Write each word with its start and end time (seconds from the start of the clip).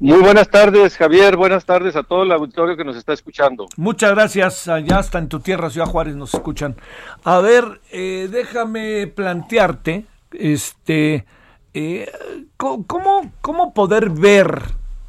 Muy 0.00 0.18
buenas 0.20 0.48
tardes, 0.48 0.96
Javier. 0.96 1.36
Buenas 1.36 1.66
tardes 1.66 1.94
a 1.94 2.02
todo 2.02 2.22
el 2.22 2.32
auditorio 2.32 2.74
que 2.74 2.84
nos 2.84 2.96
está 2.96 3.12
escuchando. 3.12 3.66
Muchas 3.76 4.12
gracias. 4.12 4.66
Allá 4.66 4.98
hasta 4.98 5.18
en 5.18 5.28
tu 5.28 5.40
tierra, 5.40 5.68
Ciudad 5.68 5.86
Juárez, 5.86 6.16
nos 6.16 6.32
escuchan. 6.32 6.74
A 7.22 7.38
ver, 7.40 7.82
eh, 7.92 8.26
déjame 8.32 9.08
plantearte, 9.08 10.06
este, 10.32 11.26
eh, 11.74 12.10
¿cómo, 12.56 13.30
¿cómo 13.42 13.74
poder 13.74 14.08
ver 14.08 14.62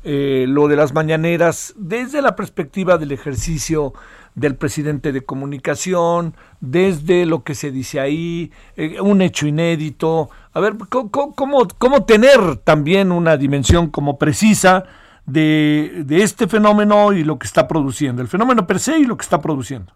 eh, 0.03 0.45
lo 0.47 0.67
de 0.67 0.75
las 0.75 0.93
mañaneras 0.93 1.73
desde 1.77 2.21
la 2.21 2.35
perspectiva 2.35 2.97
del 2.97 3.11
ejercicio 3.11 3.93
del 4.35 4.55
presidente 4.55 5.11
de 5.11 5.21
comunicación, 5.21 6.35
desde 6.61 7.25
lo 7.25 7.43
que 7.43 7.55
se 7.55 7.71
dice 7.71 7.99
ahí, 7.99 8.51
eh, 8.77 9.01
un 9.01 9.21
hecho 9.21 9.47
inédito. 9.47 10.29
A 10.53 10.59
ver, 10.59 10.75
¿cómo, 10.89 11.67
cómo, 11.77 12.05
tener 12.05 12.57
también 12.57 13.11
una 13.11 13.37
dimensión 13.37 13.89
como 13.89 14.17
precisa 14.17 14.85
de, 15.25 16.03
de, 16.05 16.23
este 16.23 16.47
fenómeno 16.47 17.13
y 17.13 17.23
lo 17.23 17.37
que 17.37 17.47
está 17.47 17.67
produciendo, 17.67 18.21
el 18.21 18.27
fenómeno 18.27 18.65
per 18.65 18.79
se 18.79 18.97
y 18.97 19.05
lo 19.05 19.17
que 19.17 19.23
está 19.23 19.41
produciendo? 19.41 19.93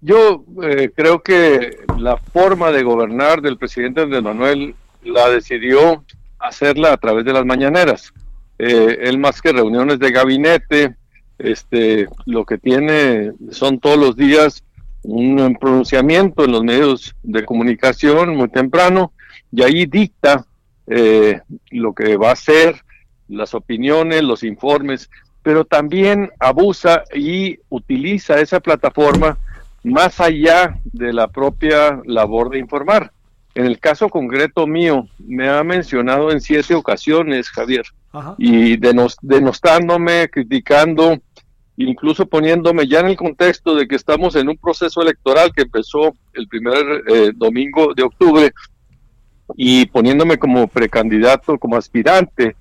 Yo 0.00 0.44
eh, 0.62 0.90
creo 0.94 1.22
que 1.22 1.84
la 1.98 2.16
forma 2.16 2.70
de 2.70 2.82
gobernar 2.82 3.42
del 3.42 3.58
presidente 3.58 4.00
Andrés 4.00 4.22
Manuel 4.22 4.74
la 5.04 5.28
decidió 5.28 6.02
hacerla 6.38 6.94
a 6.94 6.96
través 6.96 7.24
de 7.24 7.34
las 7.34 7.44
mañaneras. 7.44 8.12
Eh, 8.62 9.08
él 9.08 9.16
más 9.16 9.40
que 9.40 9.52
reuniones 9.52 9.98
de 9.98 10.10
gabinete, 10.10 10.94
este, 11.38 12.08
lo 12.26 12.44
que 12.44 12.58
tiene 12.58 13.32
son 13.50 13.80
todos 13.80 13.96
los 13.96 14.16
días 14.16 14.62
un 15.02 15.56
pronunciamiento 15.58 16.44
en 16.44 16.52
los 16.52 16.62
medios 16.62 17.16
de 17.22 17.46
comunicación 17.46 18.36
muy 18.36 18.50
temprano 18.50 19.14
y 19.50 19.62
ahí 19.62 19.86
dicta 19.86 20.44
eh, 20.86 21.40
lo 21.70 21.94
que 21.94 22.18
va 22.18 22.32
a 22.32 22.36
ser, 22.36 22.84
las 23.28 23.54
opiniones, 23.54 24.22
los 24.22 24.42
informes, 24.42 25.08
pero 25.42 25.64
también 25.64 26.30
abusa 26.38 27.04
y 27.14 27.60
utiliza 27.70 28.40
esa 28.42 28.60
plataforma 28.60 29.38
más 29.82 30.20
allá 30.20 30.78
de 30.84 31.14
la 31.14 31.28
propia 31.28 32.02
labor 32.04 32.50
de 32.50 32.58
informar. 32.58 33.10
En 33.54 33.64
el 33.64 33.78
caso 33.78 34.10
concreto 34.10 34.66
mío, 34.66 35.08
me 35.18 35.48
ha 35.48 35.64
mencionado 35.64 36.30
en 36.30 36.42
siete 36.42 36.74
ocasiones, 36.74 37.48
Javier, 37.48 37.86
y 38.38 38.76
denostándome, 38.76 40.28
criticando 40.28 41.18
incluso 41.76 42.26
poniéndome 42.26 42.86
ya 42.86 43.00
en 43.00 43.06
el 43.06 43.16
contexto 43.16 43.74
de 43.74 43.88
que 43.88 43.96
estamos 43.96 44.36
en 44.36 44.48
un 44.48 44.56
proceso 44.58 45.00
electoral 45.00 45.50
que 45.54 45.62
empezó 45.62 46.14
el 46.34 46.46
primer 46.46 47.04
eh, 47.08 47.32
domingo 47.34 47.94
de 47.94 48.02
octubre 48.02 48.52
y 49.56 49.86
poniéndome 49.86 50.38
como 50.38 50.68
precandidato, 50.68 51.58
como 51.58 51.76
aspirante 51.76 52.54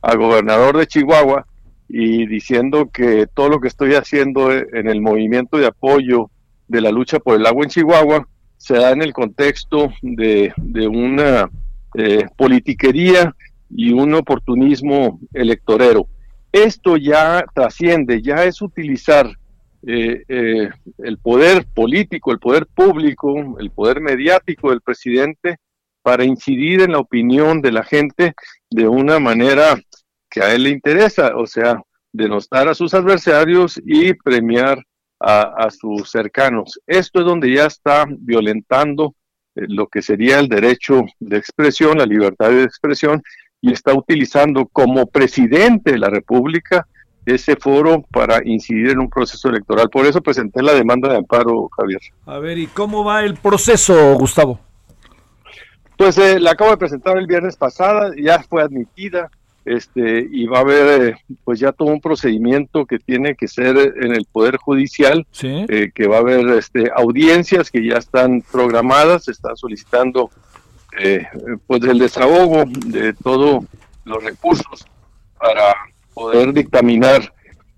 a 0.00 0.14
gobernador 0.14 0.78
de 0.78 0.86
Chihuahua 0.86 1.46
y 1.88 2.26
diciendo 2.26 2.88
que 2.92 3.26
todo 3.26 3.48
lo 3.48 3.60
que 3.60 3.68
estoy 3.68 3.94
haciendo 3.94 4.52
en 4.52 4.88
el 4.88 5.00
movimiento 5.00 5.58
de 5.58 5.66
apoyo 5.66 6.30
de 6.68 6.80
la 6.80 6.92
lucha 6.92 7.18
por 7.18 7.36
el 7.36 7.46
agua 7.46 7.64
en 7.64 7.70
Chihuahua 7.70 8.28
se 8.56 8.74
da 8.74 8.92
en 8.92 9.02
el 9.02 9.12
contexto 9.12 9.92
de, 10.02 10.52
una 10.86 11.50
eh, 11.94 12.26
politiquería 12.36 13.34
y 13.70 13.92
un 13.92 14.14
oportunismo 14.14 15.20
electorero. 15.32 16.06
Esto 16.52 16.96
ya 16.96 17.44
trasciende, 17.54 18.22
ya 18.22 18.44
es 18.44 18.60
utilizar 18.60 19.30
eh, 19.86 20.24
eh, 20.28 20.68
el 20.98 21.18
poder 21.18 21.66
político, 21.72 22.32
el 22.32 22.38
poder 22.38 22.66
público, 22.66 23.56
el 23.58 23.70
poder 23.70 24.00
mediático 24.00 24.70
del 24.70 24.82
presidente 24.82 25.56
para 26.02 26.24
incidir 26.24 26.82
en 26.82 26.92
la 26.92 26.98
opinión 26.98 27.62
de 27.62 27.72
la 27.72 27.84
gente 27.84 28.34
de 28.70 28.88
una 28.88 29.18
manera 29.18 29.80
que 30.28 30.42
a 30.42 30.54
él 30.54 30.64
le 30.64 30.70
interesa, 30.70 31.36
o 31.36 31.46
sea, 31.46 31.82
denostar 32.12 32.68
a 32.68 32.74
sus 32.74 32.94
adversarios 32.94 33.80
y 33.84 34.14
premiar 34.14 34.82
a, 35.18 35.68
sus 35.70 36.10
cercanos. 36.10 36.80
Esto 36.86 37.20
es 37.20 37.26
donde 37.26 37.52
ya 37.52 37.66
está 37.66 38.06
violentando 38.08 39.14
eh, 39.54 39.66
lo 39.68 39.86
que 39.86 40.00
sería 40.00 40.38
el 40.38 40.48
derecho 40.48 41.04
de 41.18 41.36
expresión, 41.36 41.98
la 41.98 42.06
libertad 42.06 42.48
de 42.48 42.64
expresión, 42.64 43.22
y 43.60 43.72
está 43.72 43.94
utilizando 43.94 44.66
como 44.66 45.06
presidente 45.06 45.92
de 45.92 45.98
la 45.98 46.08
República 46.08 46.86
ese 47.26 47.56
foro 47.56 48.02
para 48.10 48.40
incidir 48.44 48.90
en 48.90 48.98
un 48.98 49.10
proceso 49.10 49.48
electoral. 49.48 49.88
Por 49.90 50.06
eso 50.06 50.20
presenté 50.20 50.62
la 50.62 50.72
demanda 50.72 51.08
de 51.08 51.18
amparo, 51.18 51.68
Javier. 51.76 52.00
A 52.26 52.38
ver, 52.38 52.58
¿y 52.58 52.66
cómo 52.66 53.04
va 53.04 53.24
el 53.24 53.36
proceso, 53.36 54.14
Gustavo? 54.14 54.58
Pues 55.96 56.16
eh, 56.16 56.40
la 56.40 56.52
acabo 56.52 56.70
de 56.70 56.78
presentar 56.78 57.18
el 57.18 57.26
viernes 57.26 57.56
pasada, 57.56 58.12
ya 58.16 58.42
fue 58.42 58.62
admitida, 58.62 59.30
este, 59.66 60.26
y 60.30 60.46
va 60.46 60.58
a 60.58 60.62
haber 60.62 61.02
eh, 61.02 61.16
pues 61.44 61.60
ya 61.60 61.72
todo 61.72 61.88
un 61.88 62.00
procedimiento 62.00 62.86
que 62.86 62.98
tiene 62.98 63.34
que 63.34 63.46
ser 63.46 63.76
en 64.00 64.14
el 64.14 64.24
Poder 64.24 64.56
Judicial, 64.56 65.26
eh, 65.42 65.90
que 65.94 66.08
va 66.08 66.16
a 66.16 66.20
haber 66.20 66.48
este, 66.56 66.90
audiencias 66.94 67.70
que 67.70 67.86
ya 67.86 67.98
están 67.98 68.42
programadas, 68.50 69.24
se 69.24 69.32
están 69.32 69.56
solicitando 69.56 70.30
eh, 70.98 71.26
pues 71.66 71.82
el 71.84 71.98
desahogo 71.98 72.64
de 72.86 73.12
todos 73.12 73.64
los 74.04 74.24
recursos 74.24 74.86
para 75.38 75.74
poder 76.14 76.52
dictaminar. 76.52 77.32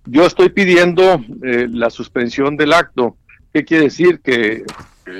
Yo 0.04 0.26
estoy 0.26 0.48
pidiendo 0.48 1.22
eh, 1.42 1.68
la 1.70 1.90
suspensión 1.90 2.56
del 2.56 2.72
acto. 2.72 3.16
¿Qué 3.52 3.64
quiere 3.64 3.84
decir? 3.84 4.20
Que, 4.20 4.64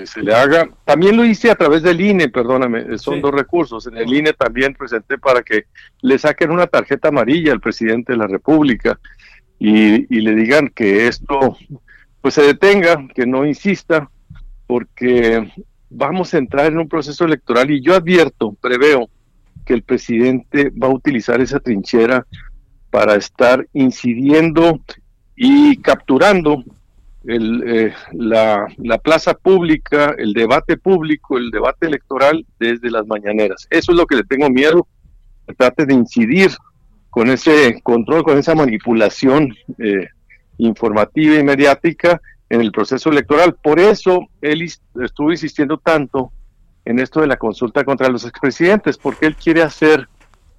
se 0.05 0.23
le 0.23 0.33
haga. 0.33 0.71
También 0.85 1.17
lo 1.17 1.25
hice 1.25 1.51
a 1.51 1.57
través 1.57 1.83
del 1.83 2.01
INE, 2.01 2.29
perdóname, 2.29 2.97
son 2.99 3.21
dos 3.21 3.33
recursos. 3.33 3.87
En 3.89 3.97
el 3.97 4.15
INE 4.15 4.33
también 4.33 4.75
presenté 4.75 5.19
para 5.19 5.43
que 5.43 5.65
le 6.01 6.19
saquen 6.19 6.53
una 6.53 6.69
tarjeta 6.69 7.09
amarilla 7.09 7.53
al 7.53 7.61
presidente 7.61 8.13
de 8.13 8.19
la 8.19 8.29
República 8.29 8.99
y, 9.59 10.07
y 10.17 10.21
le 10.21 10.37
digan 10.37 10.69
que 10.69 11.09
esto 11.09 11.59
pues 12.21 12.35
se 12.35 12.43
detenga, 12.43 13.09
que 13.13 13.27
no 13.27 13.45
insista, 13.45 14.09
porque 14.69 15.51
vamos 15.93 16.33
a 16.35 16.39
entrar 16.39 16.67
en 16.67 16.79
un 16.79 16.89
proceso 16.89 17.25
electoral 17.25 17.71
y 17.71 17.83
yo 17.83 17.95
advierto, 17.95 18.57
preveo 18.61 19.09
que 19.65 19.75
el 19.75 19.83
presidente 19.83 20.71
va 20.71 20.89
a 20.89 20.95
utilizar 20.95 21.41
esa 21.41 21.61
trinchera 21.61 22.27
para 22.91 23.15
estar 23.15 23.67
incidiendo 23.73 24.81
y 25.37 25.77
capturando 25.79 26.63
el, 27.25 27.63
eh, 27.67 27.95
la, 28.13 28.67
la, 28.79 28.99
plaza 28.99 29.35
pública, 29.35 30.15
el 30.19 30.33
debate 30.33 30.77
público, 30.77 31.39
el 31.39 31.51
debate 31.51 31.87
electoral 31.87 32.45
desde 32.59 32.91
las 32.91 33.07
mañaneras. 33.07 33.67
Eso 33.71 33.93
es 33.93 33.99
lo 33.99 34.07
que 34.07 34.17
le 34.17 34.25
tengo 34.25 34.51
miedo, 34.51 34.87
trate 35.57 35.87
de 35.87 35.95
incidir 35.95 36.51
con 37.11 37.31
ese 37.31 37.81
control, 37.83 38.25
con 38.25 38.39
esa 38.39 38.55
manipulación 38.55 39.55
eh, 39.79 40.09
informativa 40.59 41.37
y 41.37 41.45
mediática 41.45 42.21
en 42.53 42.61
el 42.61 42.71
proceso 42.71 43.09
electoral. 43.09 43.55
Por 43.55 43.81
eso 43.81 44.29
él 44.43 44.71
estuvo 45.03 45.31
insistiendo 45.31 45.79
tanto 45.79 46.33
en 46.85 46.99
esto 46.99 47.23
de 47.23 47.27
la 47.27 47.39
consulta 47.39 47.83
contra 47.83 48.11
los 48.11 48.27
expresidentes, 48.27 48.99
porque 48.99 49.25
él 49.25 49.37
quiere 49.37 49.63
hacer 49.63 50.07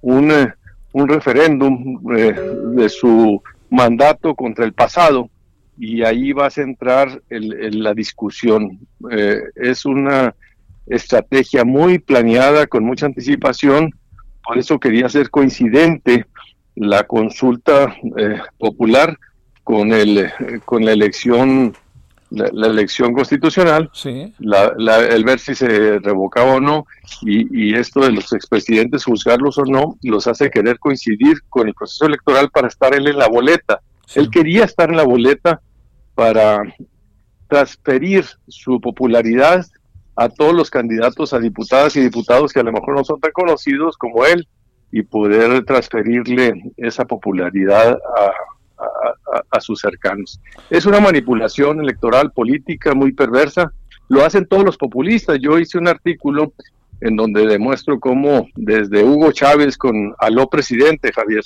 un, 0.02 0.32
eh, 0.32 0.52
un 0.92 1.08
referéndum 1.08 2.00
eh, 2.16 2.32
de 2.32 2.88
su 2.88 3.40
mandato 3.70 4.34
contra 4.34 4.64
el 4.64 4.72
pasado 4.72 5.30
y 5.78 6.02
ahí 6.02 6.32
va 6.32 6.46
a 6.46 6.50
centrar 6.50 7.22
el, 7.30 7.80
la 7.80 7.94
discusión. 7.94 8.80
Eh, 9.12 9.40
es 9.54 9.84
una 9.84 10.34
estrategia 10.88 11.64
muy 11.64 12.00
planeada, 12.00 12.66
con 12.66 12.82
mucha 12.84 13.06
anticipación, 13.06 13.94
por 14.44 14.58
eso 14.58 14.80
quería 14.80 15.06
hacer 15.06 15.30
coincidente 15.30 16.26
la 16.74 17.04
consulta 17.04 17.94
popular 18.58 19.16
con, 19.62 19.92
el, 19.92 20.32
con 20.64 20.84
la 20.84 20.92
elección 20.92 21.72
la, 22.34 22.66
elección 22.66 23.12
constitucional, 23.12 23.90
el 24.04 25.24
ver 25.24 25.38
si 25.38 25.54
se 25.54 25.98
revocaba 25.98 26.54
o 26.54 26.60
no, 26.60 26.86
y, 27.22 27.74
esto 27.74 28.00
de 28.00 28.12
los 28.12 28.32
expresidentes, 28.32 29.04
juzgarlos 29.04 29.58
o 29.58 29.64
no, 29.64 29.96
los 30.02 30.26
hace 30.26 30.50
querer 30.50 30.78
coincidir 30.78 31.38
con 31.48 31.68
el 31.68 31.74
proceso 31.74 32.06
electoral 32.06 32.50
para 32.50 32.68
estar 32.68 32.94
él 32.94 33.08
en 33.08 33.18
la 33.18 33.28
boleta. 33.28 33.80
Él 34.14 34.30
quería 34.30 34.64
estar 34.64 34.90
en 34.90 34.96
la 34.96 35.04
boleta 35.04 35.60
para 36.14 36.62
transferir 37.48 38.24
su 38.48 38.80
popularidad 38.80 39.64
a 40.16 40.28
todos 40.28 40.54
los 40.54 40.70
candidatos 40.70 41.32
a 41.32 41.40
diputadas 41.40 41.96
y 41.96 42.00
diputados 42.00 42.52
que 42.52 42.60
a 42.60 42.64
lo 42.64 42.72
mejor 42.72 42.94
no 42.94 43.04
son 43.04 43.20
tan 43.20 43.32
conocidos 43.32 43.96
como 43.96 44.24
él 44.24 44.46
y 44.92 45.02
poder 45.02 45.64
transferirle 45.64 46.72
esa 46.76 47.04
popularidad 47.04 47.98
a, 48.16 48.32
a, 49.50 49.60
sus 49.60 49.80
cercanos. 49.80 50.40
Es 50.70 50.86
una 50.86 51.00
manipulación 51.00 51.80
electoral 51.80 52.32
política 52.32 52.94
muy 52.94 53.12
perversa. 53.12 53.72
Lo 54.08 54.24
hacen 54.24 54.46
todos 54.46 54.64
los 54.64 54.76
populistas. 54.76 55.38
Yo 55.40 55.58
hice 55.58 55.78
un 55.78 55.88
artículo 55.88 56.52
en 57.00 57.16
donde 57.16 57.46
demuestro 57.46 57.98
cómo 57.98 58.48
desde 58.54 59.04
Hugo 59.04 59.32
Chávez 59.32 59.76
con 59.76 60.14
aló 60.18 60.48
presidente 60.48 61.12
Javier 61.12 61.42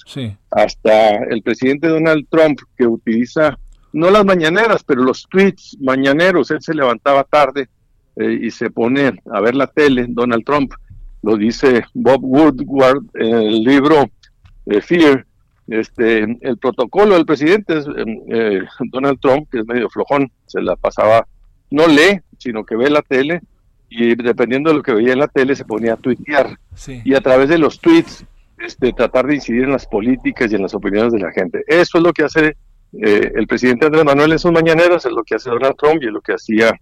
hasta 0.51 1.17
el 1.31 1.43
presidente 1.43 1.89
Donald 1.89 2.27
Trump 2.31 2.61
que 2.77 2.87
utiliza 2.87 3.59
no 3.93 4.11
las 4.11 4.25
mañaneras 4.25 4.85
pero 4.85 5.03
los 5.03 5.27
tweets 5.29 5.77
mañaneros 5.81 6.51
él 6.51 6.59
se 6.61 6.75
levantaba 6.75 7.25
tarde 7.25 7.69
eh, 8.17 8.39
y 8.43 8.51
se 8.51 8.71
pone 8.71 9.19
a 9.33 9.41
ver 9.41 9.55
la 9.55 9.67
tele 9.67 10.07
Donald 10.09 10.45
Trump 10.45 10.73
lo 11.23 11.37
dice 11.37 11.83
Bob 11.95 12.21
Woodward 12.23 13.03
en 13.15 13.35
el 13.35 13.65
libro 13.65 14.09
eh, 14.67 14.81
Fear 14.81 15.27
este, 15.69 16.39
el 16.41 16.59
protocolo 16.59 17.15
del 17.15 17.27
presidente 17.27 17.79
es 17.79 17.87
em, 17.87 18.21
eh, 18.29 18.63
Donald 18.91 19.21
Trump, 19.21 19.49
que 19.51 19.61
es 19.61 19.67
medio 19.67 19.89
flojón, 19.91 20.31
se 20.47 20.63
la 20.63 20.77
pasaba, 20.77 21.27
no 21.71 21.87
lee, 21.87 22.21
sino 22.39 22.65
que 22.65 22.77
ve 22.77 22.91
la 22.91 23.03
tele 23.03 23.41
y 23.91 24.15
dependiendo 24.15 24.71
de 24.71 24.77
lo 24.77 24.83
que 24.83 24.95
veía 24.95 25.13
en 25.13 25.19
la 25.19 25.29
tele 25.29 25.55
se 25.55 25.65
ponía 25.65 25.95
a 25.95 25.97
tuitear 25.97 26.59
y 26.87 27.15
a 27.15 27.21
través 27.21 27.49
de 27.49 27.59
los 27.59 27.81
tweets 27.81 28.25
este, 28.59 28.93
tratar 28.93 29.27
de 29.27 29.37
incidir 29.37 29.65
en 29.65 29.73
las 29.73 29.87
políticas 29.87 30.51
y 30.51 30.55
en 30.55 30.63
las 30.63 30.75
opiniones 30.75 31.13
de 31.13 31.21
la 31.21 31.33
gente. 31.33 31.65
Eso 31.67 31.99
es 31.99 32.05
lo 32.05 32.13
que 32.13 32.25
hace 32.25 32.57
eh, 32.93 33.33
el 33.35 33.47
presidente 33.47 33.87
Andrés 33.87 34.05
Manuel 34.05 34.33
en 34.33 34.39
sus 34.39 34.53
mañaneras, 34.53 35.05
es 35.05 35.13
lo 35.13 35.23
que 35.23 35.37
hace 35.37 35.51
Donald 35.51 35.77
Trump 35.77 36.03
y 36.03 36.07
es 36.07 36.13
lo 36.13 36.21
que 36.21 36.33
hacía 36.33 36.73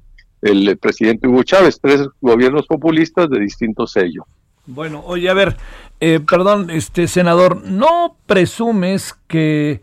el 0.42 0.76
presidente 0.78 1.26
Hugo 1.26 1.42
Chávez, 1.42 1.78
tres 1.80 2.06
gobiernos 2.20 2.66
populistas 2.66 3.28
de 3.30 3.40
distinto 3.40 3.86
sello. 3.86 4.26
Bueno, 4.66 5.02
oye, 5.06 5.28
a 5.30 5.34
ver, 5.34 5.56
eh, 6.00 6.20
perdón, 6.20 6.70
este 6.70 7.06
senador, 7.08 7.62
¿no 7.64 8.16
presumes 8.26 9.14
que 9.28 9.80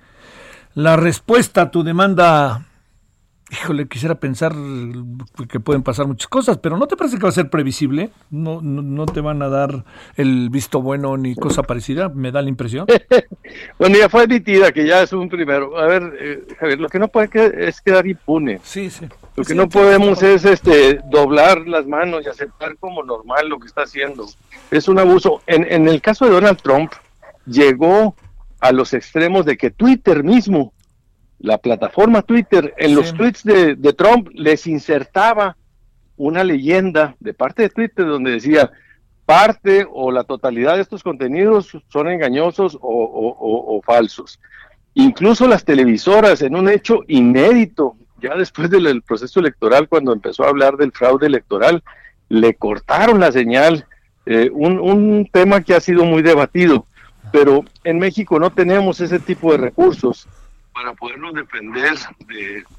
la 0.76 0.98
respuesta 0.98 1.64
a 1.64 1.72
tu 1.72 1.84
demanda, 1.84 2.66
híjole, 3.50 3.88
quisiera 3.88 4.16
pensar 4.16 4.54
que 5.48 5.60
pueden 5.62 5.84
pasar 5.84 6.06
muchas 6.06 6.28
cosas, 6.28 6.58
pero 6.58 6.78
¿no 6.78 6.88
te 6.88 6.98
parece 6.98 7.18
que 7.18 7.24
va 7.24 7.30
a 7.30 7.34
ser 7.34 7.50
previsible? 7.50 8.10
¿No, 8.30 8.60
no, 8.62 9.06
te 9.06 9.22
van 9.22 9.42
a 9.42 9.48
dar 9.48 9.86
el 10.18 10.50
visto 10.50 10.82
bueno 10.82 11.16
ni 11.16 11.34
cosa 11.36 11.64
parecida? 11.64 12.10
Me 12.10 12.32
da 12.32 12.42
la 12.42 12.50
impresión. 12.50 12.86
bueno, 13.80 13.98
ya 13.98 14.10
fue 14.10 14.24
admitida 14.24 14.72
que 14.72 14.86
ya 14.86 15.02
es 15.02 15.14
un 15.14 15.30
primero. 15.30 15.78
A 15.78 15.86
ver, 15.86 16.14
eh, 16.20 16.48
Javier, 16.60 16.80
lo 16.82 16.90
que 16.90 17.00
no 17.00 17.08
puede 17.08 17.30
es 17.68 17.80
quedar 17.82 18.06
impune. 18.06 18.60
Sí, 18.64 18.90
sí. 18.90 19.08
Lo 19.36 19.44
que 19.44 19.56
no 19.56 19.68
podemos 19.68 20.22
es 20.22 20.46
este 20.46 21.00
doblar 21.10 21.68
las 21.68 21.88
manos 21.88 22.24
y 22.24 22.30
aceptar 22.30 22.78
como 22.78 23.04
normal 23.04 23.50
lo 23.50 23.60
que 23.60 23.68
está 23.68 23.82
haciendo. 23.82 24.28
Es 24.70 24.88
un 24.88 25.00
abuso. 25.00 25.42
En, 25.48 25.66
en 25.72 25.88
el 25.88 26.02
caso 26.02 26.26
de 26.26 26.32
Donald 26.32 26.62
Trump, 26.62 26.92
llegó 27.46 28.16
a 28.60 28.72
los 28.72 28.94
extremos 28.94 29.46
de 29.46 29.58
que 29.58 29.72
Twitter 29.72 30.24
mismo, 30.24 30.72
la 31.40 31.58
plataforma 31.58 32.22
Twitter, 32.22 32.74
en 32.78 32.96
los 32.96 33.14
tweets 33.14 33.44
de, 33.44 33.76
de, 33.76 33.94
Trump 33.94 34.30
les 34.34 34.68
insertaba 34.68 35.58
una 36.16 36.44
leyenda 36.44 37.16
de 37.20 37.34
parte 37.34 37.64
de 37.64 37.70
Twitter 37.70 38.06
donde 38.06 38.32
decía 38.32 38.72
parte 39.26 39.86
o 39.92 40.12
la 40.12 40.24
totalidad 40.24 40.76
de 40.76 40.82
estos 40.82 41.02
contenidos 41.04 41.78
son 41.90 42.08
engañosos 42.08 42.76
o, 42.76 42.80
o, 42.82 43.78
o 43.78 43.82
falsos. 43.82 44.40
Incluso 44.94 45.48
las 45.48 45.66
televisoras, 45.66 46.42
en 46.44 46.56
un 46.56 46.70
hecho 46.70 47.00
inédito 47.08 47.98
ya 48.24 48.36
después 48.36 48.70
del 48.70 49.02
proceso 49.02 49.42
electoral, 49.42 49.90
cuando 49.90 50.14
empezó 50.14 50.46
a 50.46 50.50
hablar 50.50 50.78
del 50.78 50.94
fraude 50.94 51.28
electoral, 51.28 51.84
le 52.30 52.54
cortaron 52.54 53.20
la 53.20 53.34
señal, 53.34 53.86
eh, 54.26 54.50
un, 54.54 55.30
tema 55.32 55.62
que 55.62 55.76
ha 55.76 55.82
sido 55.82 56.06
muy 56.06 56.22
debatido, 56.22 56.88
pero 57.34 57.66
en 57.84 58.00
México 58.00 58.40
no 58.40 58.50
tenemos 58.50 59.02
ese 59.02 59.20
tipo 59.20 59.52
de 59.52 59.58
recursos 59.58 60.28
para 60.74 60.94
podernos 60.94 61.34
defender 61.34 61.96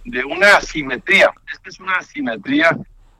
de, 0.06 0.24
una 0.24 0.56
asimetría. 0.56 1.30
Esta 1.52 1.68
es 1.68 1.78
una 1.78 1.96
asimetría 1.96 2.70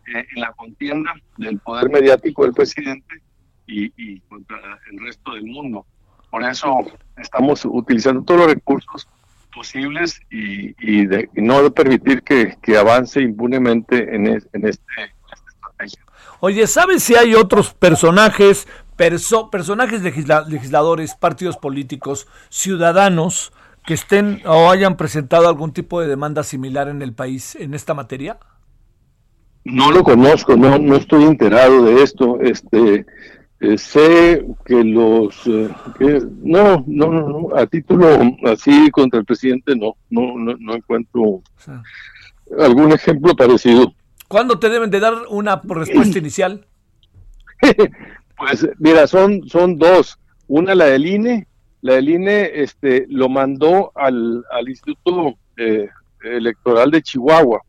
eh, 0.06 0.26
en 0.34 0.40
la 0.40 0.50
contienda 0.52 1.12
del 1.36 1.58
poder 1.58 1.90
mediático 1.90 2.44
del 2.44 2.54
presidente 2.54 3.20
y, 3.66 3.92
y 3.96 4.20
contra 4.20 4.80
el 4.90 4.98
resto 5.04 5.34
del 5.34 5.44
mundo. 5.44 5.84
Por 6.30 6.42
eso 6.42 6.78
estamos 7.18 7.64
utilizando 7.66 8.22
todos 8.22 8.40
los 8.40 8.54
recursos 8.54 9.08
posibles 9.54 10.20
y, 10.30 11.06
de, 11.06 11.28
no 11.34 11.70
permitir 11.72 12.22
que, 12.22 12.56
avance 12.76 13.20
impunemente 13.20 14.14
en, 14.14 14.26
este, 14.26 14.58
en 14.58 14.68
esta 14.68 14.84
estrategia. 15.48 16.04
Oye, 16.40 16.66
¿sabes 16.66 17.02
si 17.02 17.14
hay 17.14 17.34
otros 17.34 17.72
personajes, 17.72 18.66
personajes 18.96 20.02
legisladores, 20.02 21.14
partidos 21.14 21.56
políticos, 21.56 22.26
ciudadanos 22.50 23.52
que 23.86 23.94
estén 23.94 24.42
o 24.46 24.70
hayan 24.70 24.96
presentado 24.96 25.48
algún 25.48 25.72
tipo 25.72 26.00
de 26.00 26.08
demanda 26.08 26.42
similar 26.42 26.88
en 26.88 27.02
el 27.02 27.12
país 27.12 27.54
en 27.54 27.74
esta 27.74 27.94
materia? 27.94 28.38
No 29.64 29.90
lo 29.90 30.02
conozco, 30.02 30.56
no, 30.56 30.78
no 30.78 30.96
estoy 30.96 31.24
enterado 31.24 31.84
de 31.84 32.02
esto. 32.02 32.38
Este, 32.40 33.06
eh, 33.64 33.78
sé 33.78 34.44
que 34.66 34.84
los 34.84 35.46
eh, 35.46 36.20
no, 36.42 36.84
no, 36.86 37.10
no, 37.10 37.56
a 37.56 37.66
título 37.66 38.06
así 38.44 38.90
contra 38.90 39.20
el 39.20 39.24
presidente 39.24 39.74
no, 39.74 39.96
no, 40.10 40.36
no, 40.36 40.74
encuentro 40.74 41.42
algún 42.58 42.92
ejemplo 42.92 43.34
parecido. 43.34 43.94
¿Cuándo 44.28 44.58
te 44.58 44.68
deben 44.68 44.90
de 44.90 45.00
dar 45.00 45.14
una 45.30 45.62
respuesta 45.64 46.18
inicial? 46.24 46.66
pues 48.36 48.68
mira, 48.78 49.06
son, 49.06 49.48
son 49.48 49.78
dos. 49.78 50.18
Una 50.46 50.74
la 50.74 50.86
del 50.86 51.06
INE, 51.06 51.46
la 51.80 51.94
del 51.94 52.10
INE 52.10 52.50
este, 52.54 53.06
lo 53.08 53.28
mandó 53.30 53.92
al, 53.94 54.44
al 54.50 54.68
Instituto 54.68 55.38
eh, 55.56 55.88
Electoral 56.22 56.90
de 56.90 57.02
Chihuahua 57.02 57.62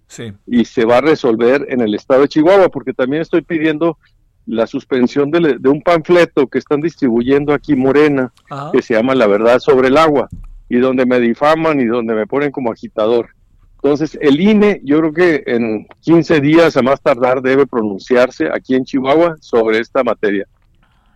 y 0.47 0.65
se 0.65 0.85
va 0.85 0.97
a 0.97 1.01
resolver 1.01 1.65
en 1.69 1.81
el 1.81 1.93
estado 1.95 2.21
de 2.21 2.29
Chihuahua, 2.29 2.69
porque 2.69 2.93
también 2.93 3.21
estoy 3.21 3.41
pidiendo 3.41 3.97
la 4.45 4.67
suspensión 4.67 5.31
de, 5.31 5.57
un 5.69 5.81
panfleto 5.81 6.47
que 6.47 6.59
están 6.59 6.81
distribuyendo 6.81 7.53
aquí 7.53 7.75
Morena, 7.75 8.31
que 8.71 8.81
se 8.81 8.93
llama 8.93 9.15
La 9.15 9.27
Verdad 9.27 9.59
sobre 9.59 9.87
el 9.87 9.97
Agua, 9.97 10.29
y 10.69 10.77
donde 10.77 11.05
me 11.05 11.19
difaman 11.19 11.79
y 11.79 11.85
donde 11.85 12.13
me 12.13 12.27
ponen 12.27 12.51
como 12.51 12.71
agitador. 12.71 13.29
Entonces, 13.75 14.17
el 14.19 14.39
INE, 14.39 14.81
yo 14.83 14.99
creo 14.99 15.13
que 15.13 15.43
en 15.45 15.87
15 16.01 16.41
días 16.41 16.75
a 16.75 16.81
más 16.81 17.01
tardar 17.01 17.41
debe 17.41 17.67
pronunciarse 17.67 18.49
aquí 18.51 18.75
en 18.75 18.83
Chihuahua 18.83 19.35
sobre 19.41 19.79
esta 19.79 20.03
materia. 20.03 20.47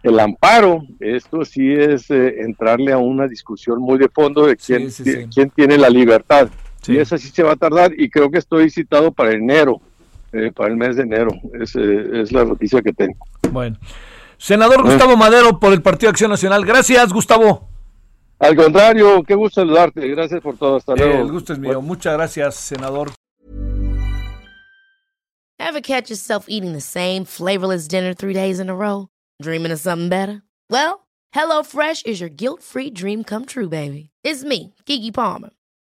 El 0.03 0.19
amparo, 0.19 0.83
esto 0.99 1.43
sí 1.43 1.73
es 1.73 2.09
eh, 2.09 2.41
entrarle 2.41 2.93
a 2.93 2.97
una 2.97 3.27
discusión 3.27 3.81
muy 3.81 3.97
de 3.97 4.07
fondo 4.07 4.45
de 4.45 4.55
quién, 4.55 4.89
quién 5.33 5.49
tiene 5.49 5.77
la 5.77 5.89
libertad. 5.89 6.49
Y 6.87 6.97
esa 6.97 7.17
sí 7.17 7.29
se 7.29 7.43
va 7.43 7.53
a 7.53 7.57
tardar 7.57 7.91
y 7.97 8.09
creo 8.09 8.31
que 8.31 8.37
estoy 8.37 8.69
citado 8.69 9.11
para 9.11 9.33
enero 9.33 9.81
eh, 10.33 10.51
para 10.55 10.69
el 10.69 10.77
mes 10.77 10.95
de 10.95 11.03
enero. 11.03 11.31
Es, 11.59 11.75
eh, 11.75 12.21
es 12.21 12.31
la 12.31 12.45
noticia 12.45 12.81
que 12.81 12.93
tengo. 12.93 13.17
Bueno. 13.51 13.77
Senador 14.37 14.83
Gustavo 14.83 15.17
Madero 15.17 15.59
por 15.59 15.73
el 15.73 15.81
Partido 15.81 16.09
Acción 16.09 16.31
Nacional. 16.31 16.65
Gracias, 16.65 17.11
Gustavo. 17.11 17.67
Al 18.39 18.55
contrario, 18.55 19.21
qué 19.23 19.35
gusto 19.35 19.61
saludarte. 19.61 20.07
Gracias 20.07 20.41
por 20.41 20.57
todo. 20.57 20.77
Hasta 20.77 20.95
luego. 20.95 21.21
el 21.21 21.31
gusto 21.31 21.53
es 21.53 21.59
mío. 21.59 21.81
Muchas 21.81 22.13
gracias, 22.13 22.55
senador. 22.55 23.11
Ever 25.59 25.81
catch 25.81 26.09
yourself 26.09 26.45
eating 26.47 26.71
the 26.71 26.81
same 26.81 27.25
flavorless 27.25 27.87
dinner 27.89 28.13
three 28.13 28.33
days 28.33 28.61
in 28.61 28.69
a 28.69 28.75
row? 28.75 29.09
Dreaming 29.41 29.73
of 29.73 29.79
something 29.79 30.07
better? 30.07 30.41
Well, 30.69 31.05
HelloFresh 31.35 32.05
is 32.05 32.21
your 32.21 32.29
guilt-free 32.29 32.91
dream 32.91 33.25
come 33.25 33.45
true, 33.45 33.67
baby. 33.67 34.09
It's 34.23 34.45
me, 34.45 34.73
Kiki 34.85 35.11
Palmer. 35.11 35.49